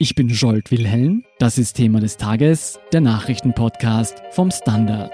[0.00, 1.24] Ich bin Jolt Wilhelm.
[1.40, 5.10] Das ist Thema des Tages, der Nachrichtenpodcast vom Standard.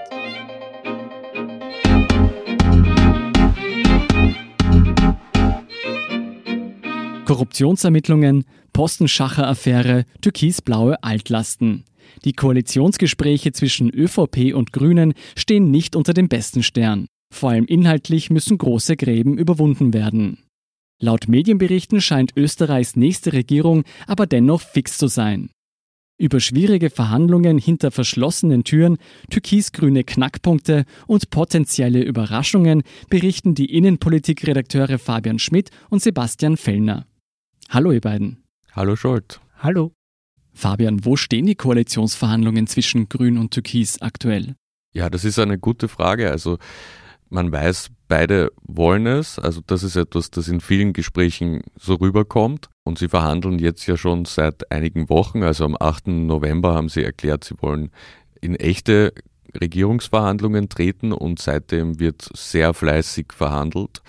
[7.25, 11.85] Korruptionsermittlungen, Postenschacher-Affäre, türkisblaue Altlasten.
[12.23, 17.07] Die Koalitionsgespräche zwischen ÖVP und Grünen stehen nicht unter dem besten Stern.
[17.33, 20.44] Vor allem inhaltlich müssen große Gräben überwunden werden.
[21.01, 25.49] Laut Medienberichten scheint Österreichs nächste Regierung aber dennoch fix zu sein.
[26.17, 28.97] Über schwierige Verhandlungen hinter verschlossenen Türen,
[29.29, 37.05] türkisgrüne Knackpunkte und potenzielle Überraschungen berichten die Innenpolitikredakteure Fabian Schmidt und Sebastian Fellner.
[37.67, 38.43] Hallo ihr beiden.
[38.71, 39.41] Hallo Scholt.
[39.59, 39.91] Hallo.
[40.53, 44.55] Fabian, wo stehen die Koalitionsverhandlungen zwischen Grün und Türkis aktuell?
[44.93, 46.31] Ja, das ist eine gute Frage.
[46.31, 46.57] Also
[47.29, 49.39] man weiß, beide wollen es.
[49.39, 52.69] Also das ist etwas, das in vielen Gesprächen so rüberkommt.
[52.83, 55.43] Und sie verhandeln jetzt ja schon seit einigen Wochen.
[55.43, 56.07] Also am 8.
[56.07, 57.91] November haben sie erklärt, sie wollen
[58.41, 59.13] in echte
[59.59, 64.01] Regierungsverhandlungen treten und seitdem wird sehr fleißig verhandelt.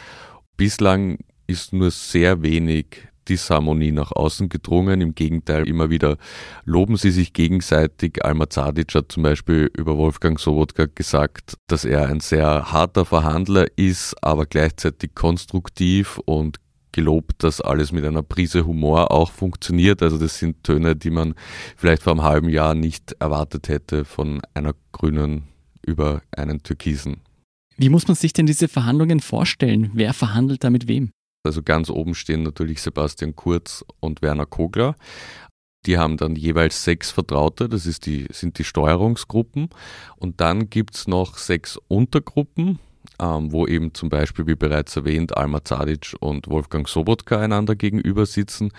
[0.56, 5.00] Bislang ist nur sehr wenig Disharmonie nach außen gedrungen.
[5.00, 6.16] Im Gegenteil, immer wieder
[6.64, 8.24] loben sie sich gegenseitig.
[8.24, 13.66] Alma Zadic hat zum Beispiel über Wolfgang Sobotka gesagt, dass er ein sehr harter Verhandler
[13.76, 16.58] ist, aber gleichzeitig konstruktiv und
[16.92, 20.02] gelobt, dass alles mit einer Prise Humor auch funktioniert.
[20.02, 21.34] Also das sind Töne, die man
[21.76, 25.44] vielleicht vor einem halben Jahr nicht erwartet hätte von einer Grünen
[25.86, 27.18] über einen Türkisen.
[27.76, 29.90] Wie muss man sich denn diese Verhandlungen vorstellen?
[29.92, 31.10] Wer verhandelt da mit wem?
[31.46, 34.96] Also ganz oben stehen natürlich Sebastian Kurz und Werner Kogler.
[35.86, 39.68] Die haben dann jeweils sechs Vertraute, das ist die, sind die Steuerungsgruppen.
[40.16, 42.80] Und dann gibt es noch sechs Untergruppen,
[43.20, 48.26] ähm, wo eben zum Beispiel, wie bereits erwähnt, Alma Zadic und Wolfgang Sobotka einander gegenüber
[48.26, 48.72] sitzen.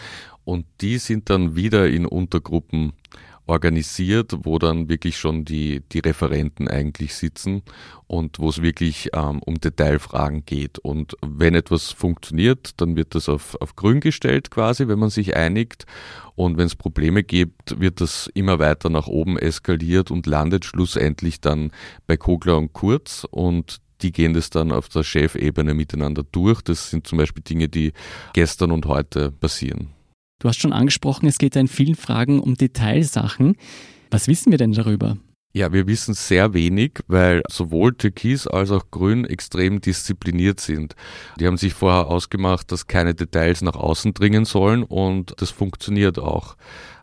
[0.44, 2.94] Und die sind dann wieder in Untergruppen
[3.48, 7.64] organisiert, wo dann wirklich schon die, die Referenten eigentlich sitzen
[8.06, 10.80] und wo es wirklich ähm, um Detailfragen geht.
[10.80, 15.36] Und wenn etwas funktioniert, dann wird das auf, auf grün gestellt quasi, wenn man sich
[15.36, 15.86] einigt.
[16.36, 21.42] Und wenn es Probleme gibt, wird das immer weiter nach oben eskaliert und landet schlussendlich
[21.42, 21.72] dann
[22.06, 23.26] bei Kogler und Kurz.
[23.30, 26.62] Und die gehen das dann auf der Chefebene miteinander durch.
[26.62, 27.94] Das sind zum Beispiel Dinge, die
[28.34, 29.97] gestern und heute passieren.
[30.40, 33.56] Du hast schon angesprochen, es geht ja in vielen Fragen um Detailsachen.
[34.12, 35.18] Was wissen wir denn darüber?
[35.54, 40.94] Ja, wir wissen sehr wenig, weil sowohl Türkis als auch Grün extrem diszipliniert sind.
[41.40, 46.20] Die haben sich vorher ausgemacht, dass keine Details nach außen dringen sollen und das funktioniert
[46.20, 46.56] auch.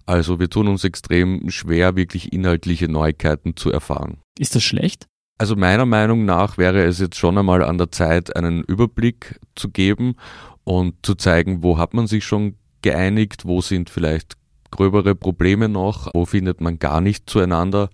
[0.07, 4.19] Also wir tun uns extrem schwer, wirklich inhaltliche Neuigkeiten zu erfahren.
[4.39, 5.07] Ist das schlecht?
[5.39, 9.71] Also meiner Meinung nach wäre es jetzt schon einmal an der Zeit, einen Überblick zu
[9.71, 10.15] geben
[10.63, 14.35] und zu zeigen, wo hat man sich schon geeinigt, wo sind vielleicht
[14.71, 17.89] gröbere Probleme noch, wo findet man gar nicht zueinander,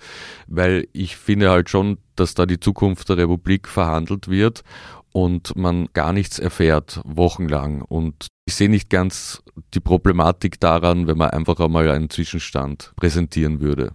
[0.48, 4.62] weil ich finde halt schon, dass da die Zukunft der Republik verhandelt wird
[5.12, 7.82] und man gar nichts erfährt, wochenlang.
[7.82, 9.42] Und ich sehe nicht ganz
[9.74, 13.92] die Problematik daran, wenn man einfach einmal einen Zwischenstand präsentieren würde.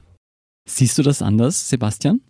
[0.68, 2.22] Siehst du das anders, Sebastian?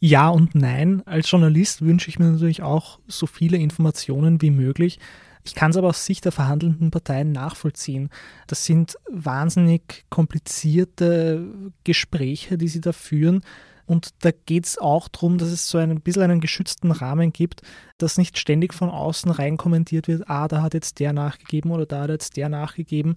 [0.00, 1.02] Ja und nein.
[1.06, 4.98] Als Journalist wünsche ich mir natürlich auch so viele Informationen wie möglich.
[5.44, 8.10] Ich kann es aber aus Sicht der verhandelnden Parteien nachvollziehen.
[8.46, 13.42] Das sind wahnsinnig komplizierte Gespräche, die sie da führen.
[13.88, 17.62] Und da geht es auch darum, dass es so ein bisschen einen geschützten Rahmen gibt,
[17.96, 21.86] dass nicht ständig von außen rein kommentiert wird, ah, da hat jetzt der nachgegeben oder
[21.86, 23.16] da hat jetzt der nachgegeben.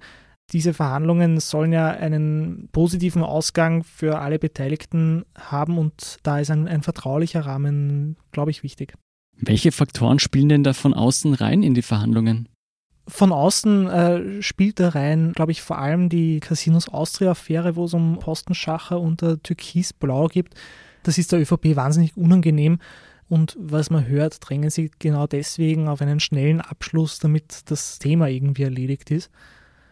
[0.54, 6.70] Diese Verhandlungen sollen ja einen positiven Ausgang für alle Beteiligten haben und da ist ein,
[6.70, 8.94] ein vertraulicher Rahmen, glaube ich, wichtig.
[9.42, 12.48] Welche Faktoren spielen denn da von außen rein in die Verhandlungen?
[13.08, 17.94] Von außen äh, spielt da rein, glaube ich, vor allem die Casinos Austria-Affäre, wo es
[17.94, 20.54] um Postenschacher unter Türkis-Blau gibt.
[21.04, 22.80] Das ist der ÖVP wahnsinnig unangenehm.
[23.28, 28.28] Und was man hört, drängen sie genau deswegen auf einen schnellen Abschluss, damit das Thema
[28.28, 29.32] irgendwie erledigt ist.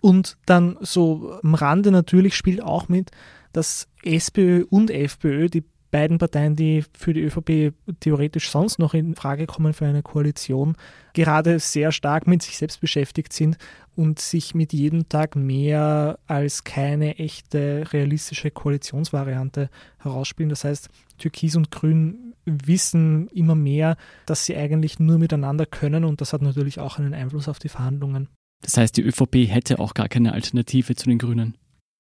[0.02, 3.12] Und dann so am Rande natürlich spielt auch mit,
[3.52, 9.16] dass SPÖ und FPÖ, die beiden Parteien, die für die ÖVP theoretisch sonst noch in
[9.16, 10.76] Frage kommen für eine Koalition,
[11.14, 13.58] gerade sehr stark mit sich selbst beschäftigt sind
[13.96, 20.50] und sich mit jedem Tag mehr als keine echte realistische Koalitionsvariante herausspielen.
[20.50, 26.22] Das heißt, Türkis und Grün wissen immer mehr, dass sie eigentlich nur miteinander können und
[26.22, 28.30] das hat natürlich auch einen Einfluss auf die Verhandlungen.
[28.62, 31.56] Das heißt, die ÖVP hätte auch gar keine Alternative zu den Grünen.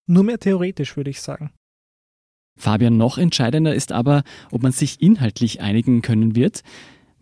[0.07, 1.51] Nur mehr theoretisch, würde ich sagen.
[2.59, 6.61] Fabian, noch entscheidender ist aber, ob man sich inhaltlich einigen können wird.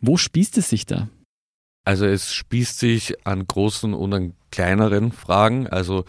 [0.01, 1.07] Wo spießt es sich da?
[1.86, 5.68] Also es spießt sich an großen und an kleineren Fragen.
[5.68, 6.04] Also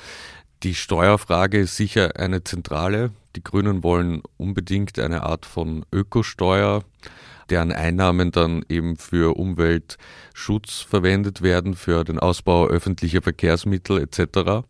[0.65, 3.13] Die Steuerfrage ist sicher eine zentrale.
[3.37, 6.83] Die Grünen wollen unbedingt eine Art von Ökosteuer,
[7.49, 14.67] deren Einnahmen dann eben für Umweltschutz verwendet werden, für den Ausbau öffentlicher Verkehrsmittel etc.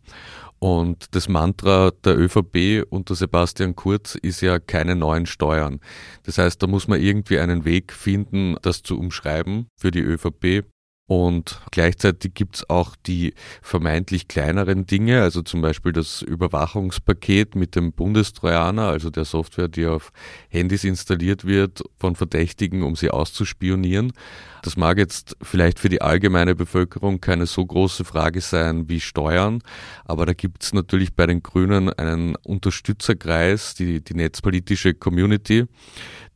[0.59, 5.79] Und das Mantra der ÖVP unter Sebastian Kurz ist ja keine neuen Steuern.
[6.23, 10.65] Das heißt, da muss man irgendwie einen Weg finden, das zu umschreiben für die ÖVP.
[11.09, 13.33] Und gleichzeitig gibt's auch die
[13.63, 19.87] vermeintlich kleineren Dinge, also zum Beispiel das Überwachungspaket mit dem Bundestrojaner, also der Software, die
[19.87, 20.11] auf
[20.49, 24.13] Handys installiert wird von Verdächtigen, um sie auszuspionieren.
[24.61, 29.63] Das mag jetzt vielleicht für die allgemeine Bevölkerung keine so große Frage sein wie Steuern,
[30.05, 35.65] aber da gibt's natürlich bei den Grünen einen Unterstützerkreis, die, die netzpolitische Community,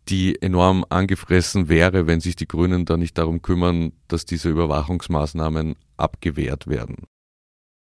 [0.10, 5.76] die enorm angefressen wäre, wenn sich die Grünen da nicht darum kümmern, dass diese Überwachungsmaßnahmen
[5.98, 7.06] abgewehrt werden.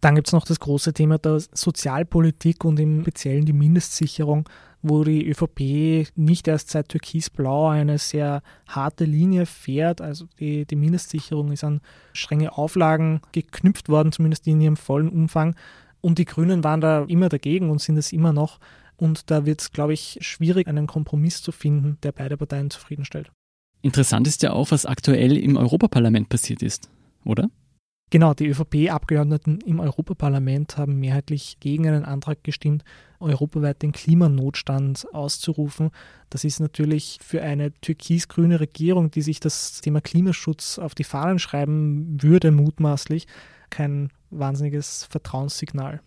[0.01, 4.49] Dann gibt es noch das große Thema der Sozialpolitik und im Speziellen die Mindestsicherung,
[4.81, 10.01] wo die ÖVP nicht erst seit Türkisblau eine sehr harte Linie fährt.
[10.01, 11.81] Also die, die Mindestsicherung ist an
[12.13, 15.55] strenge Auflagen geknüpft worden, zumindest in ihrem vollen Umfang.
[16.01, 18.59] Und die Grünen waren da immer dagegen und sind es immer noch.
[19.01, 23.31] Und da wird es, glaube ich, schwierig, einen Kompromiss zu finden, der beide Parteien zufriedenstellt.
[23.81, 26.87] Interessant ist ja auch, was aktuell im Europaparlament passiert ist,
[27.25, 27.49] oder?
[28.11, 32.83] Genau, die ÖVP-Abgeordneten im Europaparlament haben mehrheitlich gegen einen Antrag gestimmt,
[33.19, 35.89] europaweit den Klimanotstand auszurufen.
[36.29, 41.39] Das ist natürlich für eine türkis-grüne Regierung, die sich das Thema Klimaschutz auf die Fahnen
[41.39, 43.25] schreiben würde, mutmaßlich
[43.71, 46.01] kein wahnsinniges Vertrauenssignal.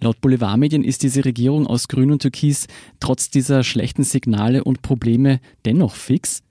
[0.00, 2.68] Laut Boulevardmedien ist diese Regierung aus Grün und Türkis
[3.00, 6.42] trotz dieser schlechten Signale und Probleme dennoch fix.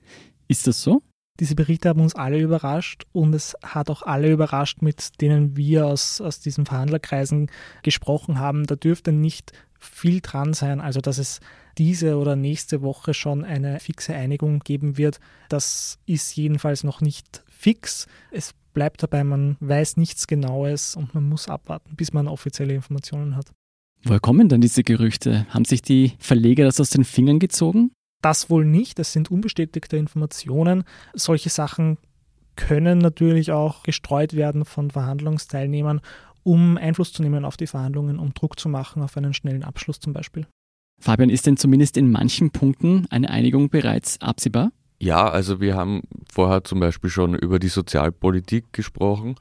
[0.50, 1.02] Ist das so?
[1.40, 5.86] Diese Berichte haben uns alle überrascht und es hat auch alle überrascht, mit denen wir
[5.86, 7.50] aus, aus diesen Verhandlerkreisen
[7.84, 8.66] gesprochen haben.
[8.66, 11.40] Da dürfte nicht viel dran sein, also dass es
[11.78, 15.20] diese oder nächste Woche schon eine fixe Einigung geben wird.
[15.48, 18.08] Das ist jedenfalls noch nicht fix.
[18.32, 23.36] Es bleibt dabei, man weiß nichts Genaues und man muss abwarten, bis man offizielle Informationen
[23.36, 23.52] hat.
[24.04, 25.48] Woher kommen dann diese Gerüchte?
[25.50, 27.90] Haben sich die Verleger das aus den Fingern gezogen?
[28.22, 30.84] Das wohl nicht, das sind unbestätigte Informationen.
[31.16, 31.98] Solche Sachen
[32.56, 36.00] können natürlich auch gestreut werden von Verhandlungsteilnehmern,
[36.44, 40.00] um Einfluss zu nehmen auf die Verhandlungen, um Druck zu machen auf einen schnellen Abschluss
[40.00, 40.46] zum Beispiel.
[41.00, 44.72] Fabian, ist denn zumindest in manchen Punkten eine Einigung bereits absehbar?
[45.00, 46.02] Ja, also wir haben
[46.32, 49.36] vorher zum Beispiel schon über die Sozialpolitik gesprochen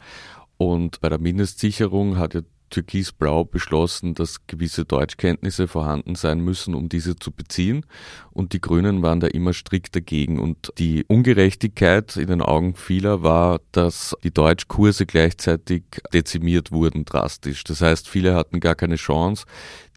[0.59, 6.89] und bei der Mindestsicherung hat ja Türkisblau beschlossen, dass gewisse Deutschkenntnisse vorhanden sein müssen, um
[6.89, 7.87] diese zu beziehen.
[8.33, 10.39] Und die Grünen waren da immer strikt dagegen.
[10.39, 17.65] Und die Ungerechtigkeit in den Augen vieler war, dass die Deutschkurse gleichzeitig dezimiert wurden drastisch.
[17.65, 19.47] Das heißt, viele hatten gar keine Chance,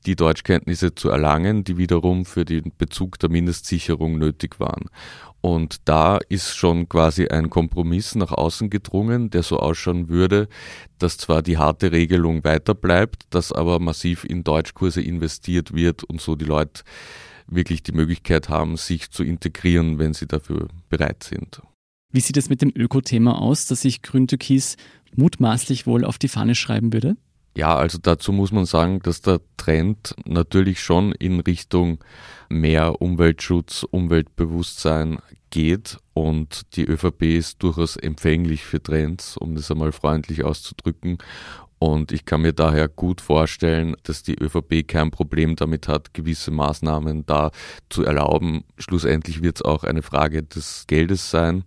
[0.05, 4.89] die Deutschkenntnisse zu erlangen, die wiederum für den Bezug der Mindestsicherung nötig waren.
[5.41, 10.49] Und da ist schon quasi ein Kompromiss nach außen gedrungen, der so ausschauen würde,
[10.97, 16.19] dass zwar die harte Regelung weiter bleibt, dass aber massiv in Deutschkurse investiert wird und
[16.19, 16.83] so die Leute
[17.47, 21.61] wirklich die Möglichkeit haben, sich zu integrieren, wenn sie dafür bereit sind.
[22.11, 24.77] Wie sieht es mit dem Öko-Thema aus, das sich Grün-Türkis
[25.15, 27.15] mutmaßlich wohl auf die Fahne schreiben würde?
[27.59, 32.01] Ja, also dazu muss man sagen, dass der Trend natürlich schon in Richtung
[32.47, 35.17] mehr Umweltschutz, Umweltbewusstsein
[35.49, 41.17] geht und die ÖVP ist durchaus empfänglich für Trends, um das einmal freundlich auszudrücken.
[41.79, 46.51] Und ich kann mir daher gut vorstellen, dass die ÖVP kein Problem damit hat, gewisse
[46.51, 47.51] Maßnahmen da
[47.89, 48.63] zu erlauben.
[48.77, 51.65] Schlussendlich wird es auch eine Frage des Geldes sein.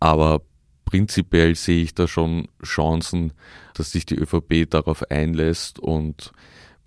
[0.00, 0.40] Aber
[0.88, 3.34] prinzipiell sehe ich da schon Chancen,
[3.74, 5.78] dass sich die ÖVP darauf einlässt.
[5.78, 6.32] Und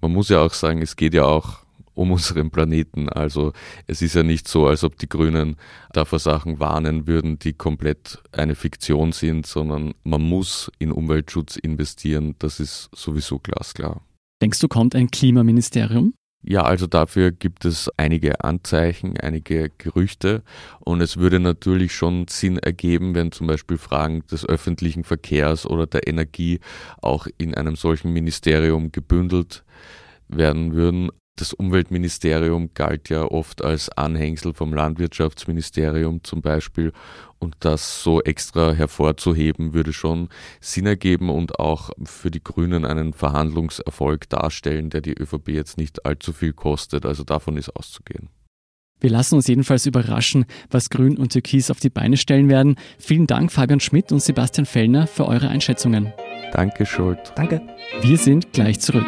[0.01, 1.59] man muss ja auch sagen, es geht ja auch
[1.93, 3.09] um unseren Planeten.
[3.09, 3.53] Also
[3.85, 5.57] es ist ja nicht so, als ob die Grünen
[5.93, 11.57] da vor Sachen warnen würden, die komplett eine Fiktion sind, sondern man muss in Umweltschutz
[11.57, 12.33] investieren.
[12.39, 14.01] Das ist sowieso glasklar.
[14.41, 16.15] Denkst du, kommt ein Klimaministerium?
[16.43, 20.41] Ja, also dafür gibt es einige Anzeichen, einige Gerüchte
[20.79, 25.85] und es würde natürlich schon Sinn ergeben, wenn zum Beispiel Fragen des öffentlichen Verkehrs oder
[25.85, 26.59] der Energie
[26.99, 29.63] auch in einem solchen Ministerium gebündelt
[30.29, 31.11] werden würden.
[31.41, 36.93] Das Umweltministerium galt ja oft als Anhängsel vom Landwirtschaftsministerium zum Beispiel
[37.39, 40.29] und das so extra hervorzuheben, würde schon
[40.59, 46.05] Sinn ergeben und auch für die Grünen einen Verhandlungserfolg darstellen, der die ÖVP jetzt nicht
[46.05, 47.07] allzu viel kostet.
[47.07, 48.29] Also davon ist auszugehen.
[48.99, 52.75] Wir lassen uns jedenfalls überraschen, was Grün und Türkis auf die Beine stellen werden.
[52.99, 56.13] Vielen Dank, Fabian Schmidt und Sebastian Fellner, für eure Einschätzungen.
[56.51, 57.33] Danke, Schuld.
[57.35, 57.63] Danke.
[58.03, 59.07] Wir sind gleich zurück.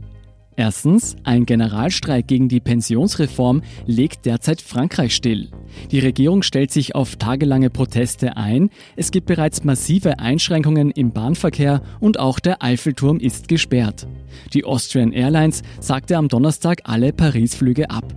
[0.61, 5.49] Erstens, ein Generalstreik gegen die Pensionsreform legt derzeit Frankreich still.
[5.89, 11.81] Die Regierung stellt sich auf tagelange Proteste ein, es gibt bereits massive Einschränkungen im Bahnverkehr
[11.99, 14.05] und auch der Eiffelturm ist gesperrt.
[14.53, 18.13] Die Austrian Airlines sagte am Donnerstag alle Paris-Flüge ab.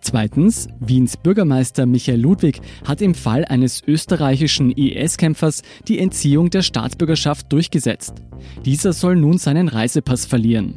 [0.00, 7.52] Zweitens, Wiens Bürgermeister Michael Ludwig hat im Fall eines österreichischen IS-Kämpfers die Entziehung der Staatsbürgerschaft
[7.52, 8.22] durchgesetzt.
[8.64, 10.76] Dieser soll nun seinen Reisepass verlieren.